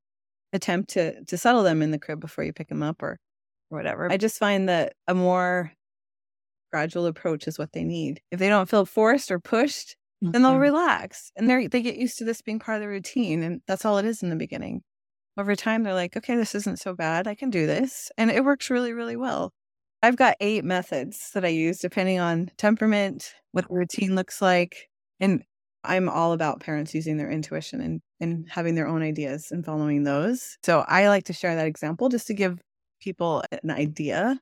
[0.52, 3.18] attempt to to settle them in the crib before you pick them up or,
[3.70, 4.10] or whatever.
[4.10, 5.72] I just find that a more
[6.72, 8.20] gradual approach is what they need.
[8.30, 10.32] If they don't feel forced or pushed, mm-hmm.
[10.32, 10.60] then they'll mm-hmm.
[10.60, 13.84] relax and they they get used to this being part of the routine and that's
[13.84, 14.82] all it is in the beginning.
[15.36, 17.26] Over time they're like, "Okay, this isn't so bad.
[17.26, 19.52] I can do this." And it works really really well.
[20.02, 24.88] I've got 8 methods that I use depending on temperament, what the routine looks like,
[25.20, 25.44] and
[25.84, 30.04] I'm all about parents using their intuition and, and having their own ideas and following
[30.04, 30.56] those.
[30.62, 32.60] So I like to share that example just to give
[33.00, 34.38] people an idea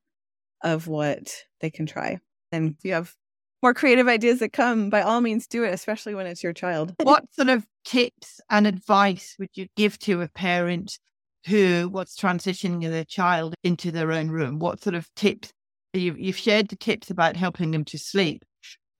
[0.62, 2.18] of what they can try.
[2.50, 3.14] And if you have
[3.62, 6.94] more creative ideas that come, by all means do it, especially when it's your child.
[7.02, 10.98] what sort of tips and advice would you give to a parent
[11.46, 14.58] who was transitioning their child into their own room?
[14.58, 15.52] What sort of tips?
[15.92, 18.44] You've, you've shared the tips about helping them to sleep,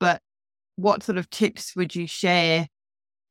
[0.00, 0.20] but
[0.76, 2.66] what sort of tips would you share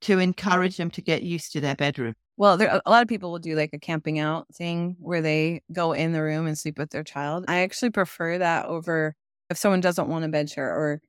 [0.01, 2.13] to encourage them to get used to their bedroom?
[2.38, 5.62] Well, there, a lot of people will do like a camping out thing where they
[5.71, 7.45] go in the room and sleep with their child.
[7.47, 9.15] I actually prefer that over
[9.49, 11.01] If someone doesn't want a bed share or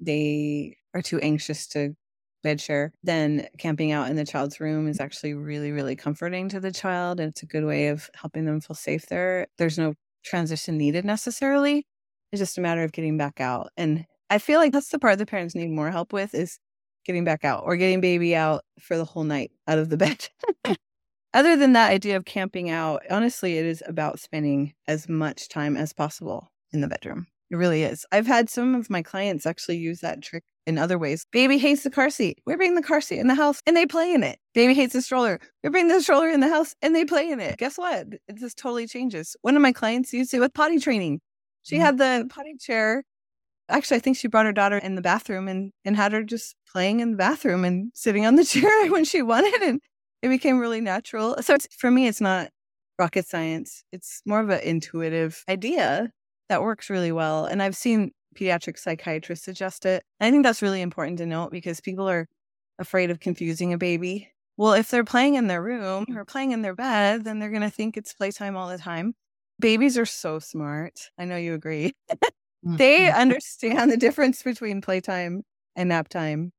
[0.00, 1.94] they are too anxious to
[2.42, 6.60] bed share, then camping out in the child's room is actually really, really comforting to
[6.60, 7.18] the child.
[7.20, 9.46] And it's a good way of helping them feel safe there.
[9.58, 11.86] There's no transition needed necessarily.
[12.32, 13.70] It's just a matter of getting back out.
[13.76, 16.58] And I feel like that's the part the parents need more help with is
[17.06, 20.28] getting back out or getting baby out for the whole night out of the bed.
[21.34, 25.76] Other than that idea of camping out, honestly, it is about spending as much time
[25.76, 27.26] as possible in the bedroom.
[27.50, 28.04] It really is.
[28.10, 31.26] I've had some of my clients actually use that trick in other ways.
[31.30, 32.40] Baby hates the car seat.
[32.44, 34.38] We bring the car seat in the house and they play in it.
[34.52, 35.38] Baby hates the stroller.
[35.62, 37.58] We bring the stroller in the house and they play in it.
[37.58, 38.06] Guess what?
[38.26, 39.36] It just totally changes.
[39.42, 41.20] One of my clients used it with potty training.
[41.62, 41.84] She mm-hmm.
[41.84, 43.04] had the potty chair.
[43.68, 46.54] Actually, I think she brought her daughter in the bathroom and, and had her just
[46.70, 49.60] playing in the bathroom and sitting on the chair when she wanted.
[49.62, 49.80] And
[50.22, 51.36] it became really natural.
[51.42, 52.50] So for me, it's not
[52.98, 53.84] rocket science.
[53.92, 56.10] It's more of an intuitive idea
[56.48, 57.44] that works really well.
[57.46, 60.02] And I've seen pediatric psychiatrists suggest it.
[60.20, 62.26] I think that's really important to note because people are
[62.78, 64.30] afraid of confusing a baby.
[64.56, 67.62] Well, if they're playing in their room or playing in their bed, then they're going
[67.62, 69.14] to think it's playtime all the time.
[69.58, 71.10] Babies are so smart.
[71.18, 71.92] I know you agree.
[72.66, 73.18] they mm-hmm.
[73.18, 75.42] understand the difference between playtime
[75.76, 76.52] and nap time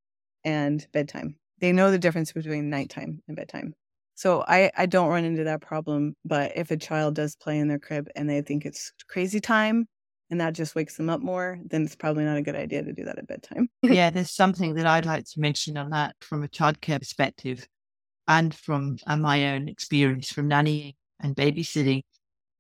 [0.44, 1.36] and bedtime.
[1.60, 3.74] They know the difference between nighttime and bedtime.
[4.16, 6.16] So I, I don't run into that problem.
[6.24, 9.88] But if a child does play in their crib and they think it's crazy time
[10.30, 12.94] and that just wakes them up more, then it's probably not a good idea to
[12.94, 13.70] do that at bedtime.
[13.82, 17.68] yeah, there's something that I'd like to mention on that from a childcare perspective
[18.28, 22.02] and from uh, my own experience from nannying and babysitting.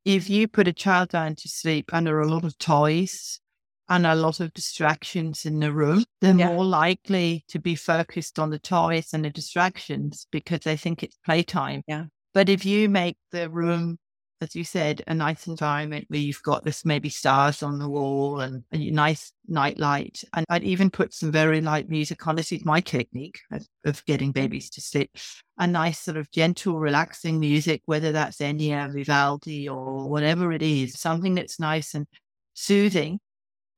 [0.07, 3.41] If you put a child down to sleep under a lot of toys
[3.89, 6.47] and a lot of distractions in the room, they're yeah.
[6.47, 11.17] more likely to be focused on the toys and the distractions because they think it's
[11.25, 11.81] playtime.
[11.89, 12.05] Yeah.
[12.33, 13.97] But if you make the room,
[14.41, 18.39] as you said, a nice environment where you've got this maybe stars on the wall
[18.39, 22.35] and a nice night light, and I'd even put some very light music on.
[22.35, 25.11] This is my technique of, of getting babies to sleep.
[25.57, 30.99] A nice sort of gentle, relaxing music, whether that's Enya, Vivaldi, or whatever it is,
[30.99, 32.05] something that's nice and
[32.53, 33.19] soothing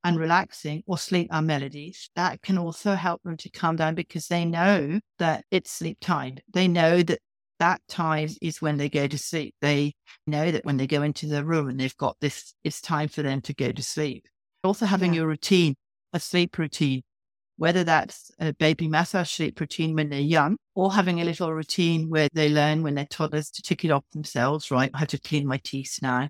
[0.03, 4.27] and relaxing or sleep our melodies, that can also help them to calm down because
[4.27, 6.37] they know that it's sleep time.
[6.53, 7.19] They know that
[7.59, 9.55] that time is when they go to sleep.
[9.61, 9.93] They
[10.25, 13.21] know that when they go into the room and they've got this, it's time for
[13.21, 14.25] them to go to sleep.
[14.63, 15.21] Also having yeah.
[15.21, 15.75] a routine,
[16.13, 17.01] a sleep routine,
[17.57, 22.09] whether that's a baby massage sleep routine when they're young or having a little routine
[22.09, 24.91] where they learn when they're toddlers to tick it off themselves, right?
[24.93, 26.29] I have to clean my teeth now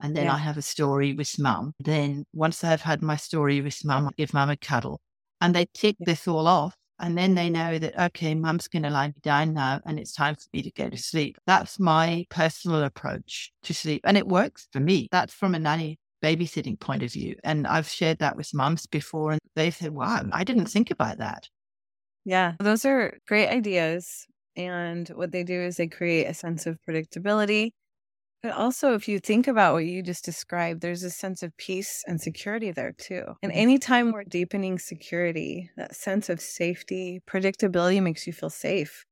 [0.00, 0.34] and then yeah.
[0.34, 1.72] I have a story with mum.
[1.80, 5.00] Then once I've had my story with mum, I give mum a cuddle
[5.40, 6.04] and they tick yeah.
[6.06, 6.74] this all off.
[7.00, 10.12] And then they know that, okay, mum's going to lie me down now and it's
[10.12, 11.38] time for me to go to sleep.
[11.46, 14.02] That's my personal approach to sleep.
[14.04, 15.08] And it works for me.
[15.12, 17.36] That's from a nanny babysitting point of view.
[17.44, 21.18] And I've shared that with mums before and they've said, wow, I didn't think about
[21.18, 21.48] that.
[22.24, 24.26] Yeah, those are great ideas.
[24.56, 27.70] And what they do is they create a sense of predictability
[28.42, 32.04] but also, if you think about what you just described, there's a sense of peace
[32.06, 33.24] and security there too.
[33.42, 33.60] And mm-hmm.
[33.60, 39.04] anytime we're deepening security, that sense of safety, predictability makes you feel safe.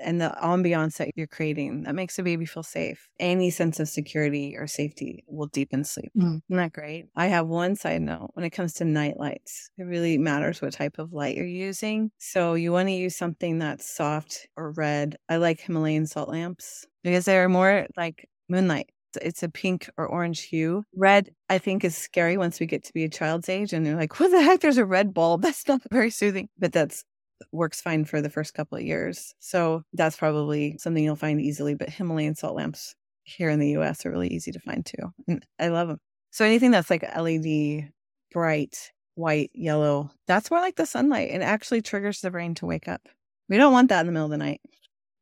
[0.00, 3.08] And the ambiance that you're creating that makes a baby feel safe.
[3.20, 6.10] Any sense of security or safety will deepen sleep.
[6.18, 6.40] Mm.
[6.50, 7.06] Isn't that great?
[7.14, 9.70] I have one side note when it comes to night lights.
[9.78, 12.10] It really matters what type of light you're using.
[12.18, 15.16] So you want to use something that's soft or red.
[15.28, 18.90] I like Himalayan salt lamps because they're more like Moonlight.
[19.22, 20.84] It's a pink or orange hue.
[20.96, 23.96] Red, I think, is scary once we get to be a child's age and they're
[23.96, 24.60] like, what the heck?
[24.60, 25.42] There's a red bulb.
[25.42, 26.48] That's not very soothing.
[26.58, 27.04] But that's
[27.52, 29.34] works fine for the first couple of years.
[29.40, 31.74] So that's probably something you'll find easily.
[31.74, 35.12] But Himalayan salt lamps here in the US are really easy to find too.
[35.26, 35.98] And I love them.
[36.30, 37.90] So anything that's like LED,
[38.32, 42.88] bright, white, yellow, that's more like the sunlight and actually triggers the brain to wake
[42.88, 43.02] up.
[43.48, 44.60] We don't want that in the middle of the night.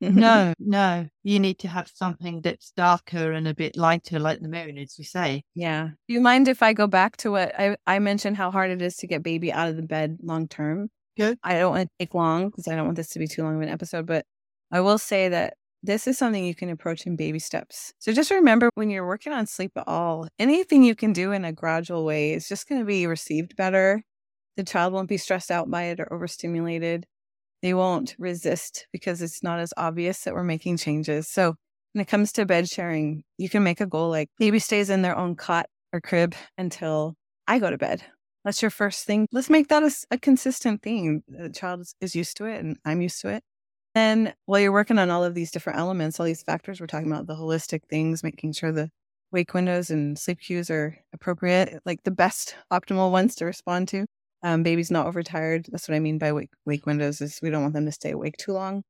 [0.02, 0.18] Mm-hmm.
[0.18, 1.06] no, no.
[1.22, 4.96] You need to have something that's darker and a bit lighter, like the moon, as
[4.98, 5.44] we say.
[5.54, 5.90] Yeah.
[6.08, 8.82] Do you mind if I go back to what I, I mentioned how hard it
[8.82, 10.88] is to get baby out of the bed long term?
[11.16, 11.38] Good.
[11.44, 13.56] I don't want to take long because I don't want this to be too long
[13.56, 14.24] of an episode, but
[14.72, 17.92] I will say that this is something you can approach in baby steps.
[17.98, 21.44] So just remember when you're working on sleep at all, anything you can do in
[21.44, 24.02] a gradual way is just going to be received better.
[24.56, 27.06] The child won't be stressed out by it or overstimulated
[27.62, 31.28] they won't resist because it's not as obvious that we're making changes.
[31.28, 31.54] So
[31.92, 35.02] when it comes to bed sharing, you can make a goal like baby stays in
[35.02, 37.14] their own cot or crib until
[37.46, 38.02] I go to bed.
[38.44, 39.28] That's your first thing.
[39.30, 41.22] Let's make that a, a consistent thing.
[41.28, 43.44] The child is, used to it and I'm used to it.
[43.94, 47.12] Then while you're working on all of these different elements, all these factors we're talking
[47.12, 48.90] about, the holistic things, making sure the
[49.30, 54.06] wake windows and sleep cues are appropriate, like the best optimal ones to respond to.
[54.42, 55.66] Um, baby's not overtired.
[55.70, 58.10] That's what I mean by wake, wake windows is we don't want them to stay
[58.10, 58.82] awake too long.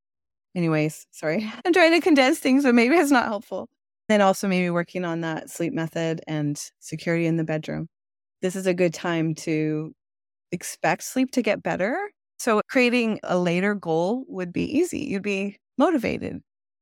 [0.54, 1.50] Anyways, sorry.
[1.64, 3.68] I'm trying to condense things, but maybe it's not helpful.
[4.08, 7.88] Then also maybe working on that sleep method and security in the bedroom.
[8.40, 9.92] This is a good time to
[10.52, 11.96] expect sleep to get better.
[12.38, 15.00] So creating a later goal would be easy.
[15.00, 16.40] You'd be motivated.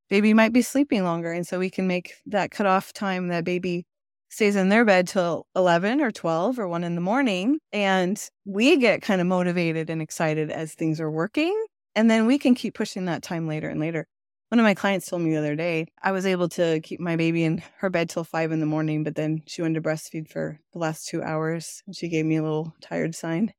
[0.08, 1.32] Baby might be sleeping longer.
[1.32, 3.84] And so we can make that cutoff time that baby
[4.30, 7.58] stays in their bed till 11 or 12 or 1 in the morning.
[7.72, 11.54] And we get kind of motivated and excited as things are working.
[11.94, 14.06] And then we can keep pushing that time later and later.
[14.48, 17.14] One of my clients told me the other day, I was able to keep my
[17.14, 20.28] baby in her bed till five in the morning, but then she went to breastfeed
[20.28, 21.82] for the last two hours.
[21.86, 23.52] And she gave me a little tired sign.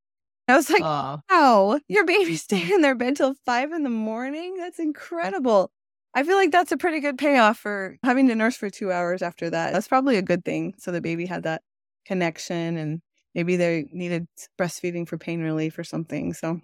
[0.49, 1.21] I was like, Aww.
[1.29, 4.57] wow, your baby's staying in their bed till five in the morning?
[4.57, 5.71] That's incredible.
[6.13, 9.21] I feel like that's a pretty good payoff for having to nurse for two hours
[9.21, 9.71] after that.
[9.73, 10.73] That's probably a good thing.
[10.77, 11.61] So the baby had that
[12.05, 13.01] connection and
[13.33, 14.27] maybe they needed
[14.59, 16.33] breastfeeding for pain relief or something.
[16.33, 16.59] So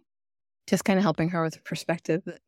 [0.68, 2.40] just kind of helping her with perspective that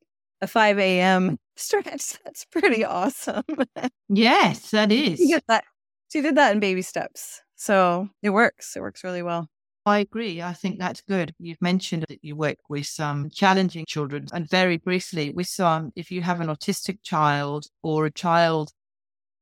[0.42, 1.38] a 5 a.m.
[1.56, 2.18] stretch.
[2.24, 3.44] That's pretty awesome.
[4.10, 5.20] yes, that is.
[5.20, 5.64] You get that.
[6.12, 7.42] She did that in baby steps.
[7.56, 8.76] So it works.
[8.76, 9.48] It works really well.
[9.86, 10.42] I agree.
[10.42, 11.34] I think that's good.
[11.40, 16.12] You've mentioned that you work with some challenging children, and very briefly, with some, if
[16.12, 18.72] you have an autistic child or a child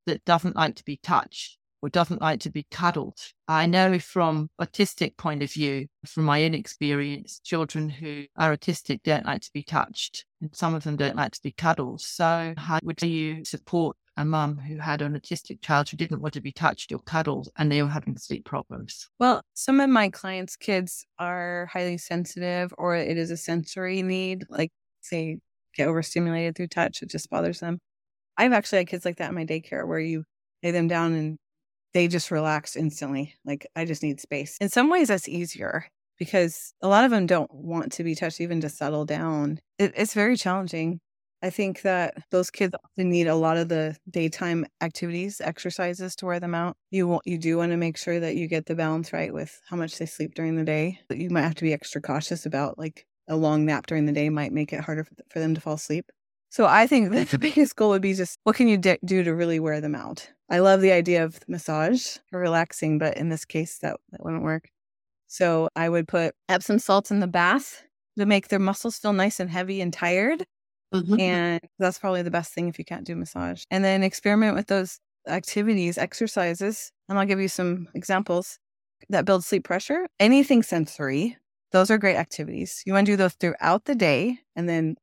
[0.06, 3.20] that doesn't like to be touched, or doesn't like to be cuddled.
[3.48, 9.04] I know from autistic point of view, from my own experience, children who are autistic
[9.04, 12.02] don't like to be touched and some of them don't like to be cuddled.
[12.02, 16.34] So how would you support a mum who had an autistic child who didn't want
[16.34, 19.10] to be touched or cuddled and they were having sleep problems?
[19.20, 24.46] Well, some of my clients' kids are highly sensitive or it is a sensory need,
[24.50, 25.38] like say
[25.76, 27.80] get overstimulated through touch, it just bothers them.
[28.38, 30.24] I've actually had kids like that in my daycare where you
[30.64, 31.38] lay them down and
[31.94, 33.36] they just relax instantly.
[33.46, 34.58] Like, I just need space.
[34.60, 35.86] In some ways, that's easier
[36.18, 39.60] because a lot of them don't want to be touched, even to settle down.
[39.80, 41.00] It, it's very challenging.
[41.44, 46.26] I think that those kids often need a lot of the daytime activities, exercises to
[46.26, 46.76] wear them out.
[46.90, 49.60] You want, you do want to make sure that you get the balance right with
[49.70, 51.00] how much they sleep during the day.
[51.12, 54.30] You might have to be extra cautious about like a long nap during the day
[54.30, 56.10] might make it harder for them to fall asleep.
[56.50, 59.24] So I think that the biggest goal would be just what can you d- do
[59.24, 60.30] to really wear them out?
[60.50, 64.44] I love the idea of massage or relaxing, but in this case, that, that wouldn't
[64.44, 64.70] work.
[65.28, 67.84] So I would put Epsom salts in the bath
[68.18, 70.46] to make their muscles feel nice and heavy and tired.
[70.94, 71.20] Mm-hmm.
[71.20, 73.64] And that's probably the best thing if you can't do massage.
[73.70, 76.92] And then experiment with those activities, exercises.
[77.10, 78.60] And I'll give you some examples
[79.10, 80.08] that build sleep pressure.
[80.20, 81.38] Anything sensory,
[81.72, 82.84] those are great activities.
[82.86, 84.96] You want to do those throughout the day and then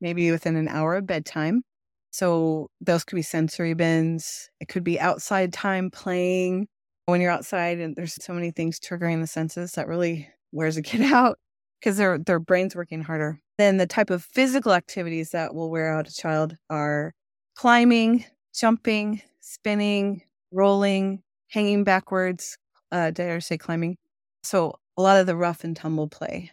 [0.00, 1.62] maybe within an hour of bedtime.
[2.10, 4.50] So those could be sensory bins.
[4.60, 6.68] It could be outside time playing
[7.06, 10.82] when you're outside and there's so many things triggering the senses that really wears a
[10.82, 11.38] kid out
[11.80, 13.40] because their their brain's working harder.
[13.62, 17.12] Then the type of physical activities that will wear out a child are
[17.54, 22.58] climbing, jumping, spinning, rolling, hanging backwards.
[22.90, 23.98] Uh, did I say climbing?
[24.42, 26.50] So a lot of the rough and tumble play.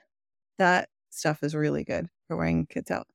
[0.60, 3.08] That stuff is really good for wearing kids out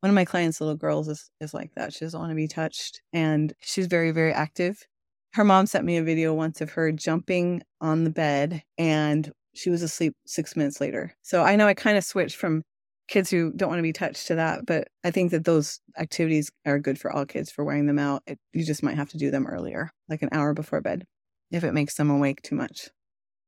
[0.00, 1.92] one of my clients' little girls is, is like that.
[1.92, 3.02] She doesn't want to be touched.
[3.12, 4.86] And she's very, very active.
[5.32, 9.70] Her mom sent me a video once of her jumping on the bed and she
[9.70, 11.16] was asleep six minutes later.
[11.22, 12.62] So I know I kind of switched from
[13.08, 16.50] kids who don't want to be touched to that, but I think that those activities
[16.66, 18.22] are good for all kids for wearing them out.
[18.26, 21.04] It, you just might have to do them earlier, like an hour before bed,
[21.50, 22.88] if it makes them awake too much.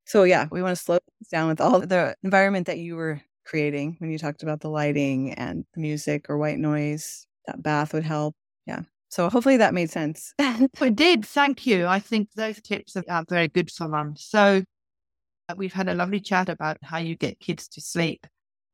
[0.07, 0.99] So yeah, we want to slow
[1.31, 5.35] down with all the environment that you were creating when you talked about the lighting
[5.35, 7.27] and the music or white noise.
[7.47, 8.35] That bath would help.
[8.67, 8.83] Yeah.
[9.09, 10.35] So hopefully that made sense.
[10.39, 11.27] it did.
[11.27, 11.87] Thank you.
[11.87, 14.15] I think those tips are very good for mum.
[14.17, 14.63] So
[15.49, 18.27] uh, we've had a lovely chat about how you get kids to sleep.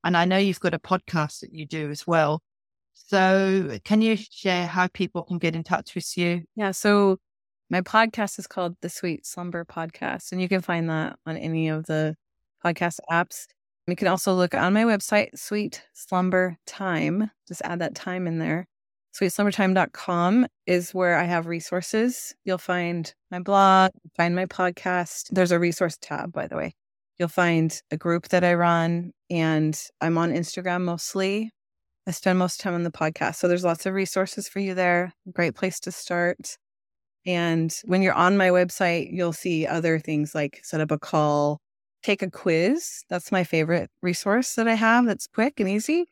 [0.06, 2.40] And I know you've got a podcast that you do as well.
[2.94, 6.44] So can you share how people can get in touch with you?
[6.54, 6.70] Yeah.
[6.70, 7.16] So
[7.70, 11.68] my podcast is called the Sweet Slumber Podcast, and you can find that on any
[11.68, 12.14] of the
[12.64, 13.46] podcast apps.
[13.88, 17.32] You can also look on my website, Sweet Slumber Time.
[17.48, 18.68] Just add that time in there.
[19.20, 22.32] SweetSlumberTime.com is where I have resources.
[22.44, 25.30] You'll find my blog, find my podcast.
[25.32, 26.76] There's a resource tab, by the way.
[27.18, 31.50] You'll find a group that I run, and I'm on Instagram mostly.
[32.06, 33.36] I spend most time on the podcast.
[33.36, 35.12] So there's lots of resources for you there.
[35.32, 36.56] Great place to start.
[37.24, 41.58] And when you're on my website, you'll see other things like set up a call,
[42.02, 43.02] take a quiz.
[43.08, 46.04] That's my favorite resource that I have that's quick and easy.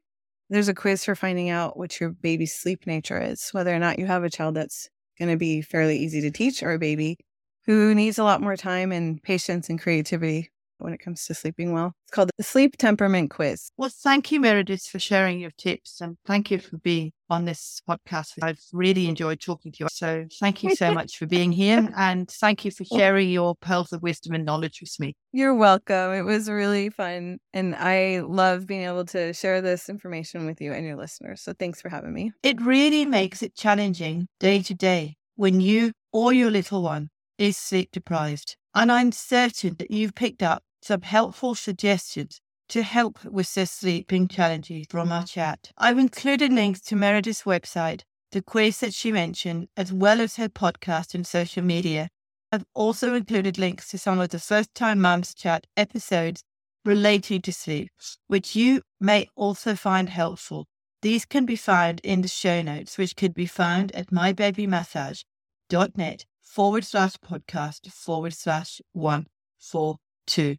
[0.51, 3.99] There's a quiz for finding out what your baby's sleep nature is, whether or not
[3.99, 7.19] you have a child that's going to be fairly easy to teach or a baby
[7.67, 10.51] who needs a lot more time and patience and creativity
[10.85, 11.95] when it comes to sleeping well.
[12.05, 13.71] It's called the Sleep Temperament Quiz.
[13.77, 17.81] Well, thank you, Meredith, for sharing your tips and thank you for being on this
[17.89, 18.33] podcast.
[18.43, 19.89] I've really enjoyed talking to you.
[19.91, 23.93] So thank you so much for being here and thank you for sharing your pearls
[23.93, 25.15] of wisdom and knowledge with me.
[25.33, 26.13] You're welcome.
[26.13, 27.39] It was really fun.
[27.55, 31.41] And I love being able to share this information with you and your listeners.
[31.41, 32.33] So thanks for having me.
[32.43, 37.09] It really makes it challenging day to day when you or your little one
[37.39, 38.57] is sleep deprived.
[38.75, 44.29] And I'm certain that you've picked up some helpful suggestions to help with their sleeping
[44.29, 45.71] challenges from our chat.
[45.79, 50.49] I've included links to Meredith's website, the quiz that she mentioned, as well as her
[50.49, 52.09] podcast and social media.
[52.53, 56.45] I've also included links to some of the first time mums chat episodes
[56.85, 57.91] relating to sleep,
[58.27, 60.67] which you may also find helpful.
[61.03, 66.85] These can be found in the show notes, which can be found at mybabymassage.net forward
[66.85, 69.27] slash podcast forward slash one
[69.59, 70.57] four two.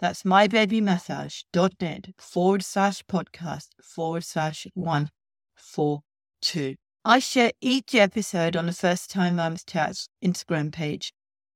[0.00, 5.10] That's mybabymassage.net forward slash podcast forward slash one
[5.56, 6.02] four
[6.40, 6.76] two.
[7.04, 11.12] I share each episode on the First Time Mums Chat Instagram page,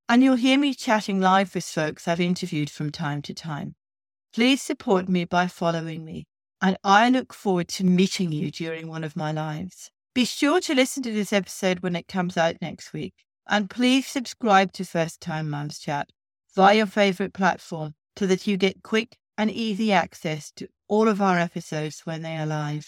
[0.09, 3.75] and you'll hear me chatting live with folks I've interviewed from time to time.
[4.33, 6.25] Please support me by following me,
[6.61, 9.89] and I look forward to meeting you during one of my lives.
[10.13, 13.13] Be sure to listen to this episode when it comes out next week.
[13.47, 16.09] And please subscribe to First Time Mums Chat
[16.55, 21.21] via your favorite platform so that you get quick and easy access to all of
[21.21, 22.87] our episodes when they are live.